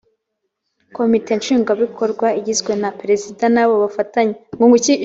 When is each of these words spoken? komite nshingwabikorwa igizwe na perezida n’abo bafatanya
komite 0.95 1.29
nshingwabikorwa 1.39 2.27
igizwe 2.39 2.71
na 2.81 2.89
perezida 2.99 3.43
n’abo 3.53 3.75
bafatanya 3.83 4.37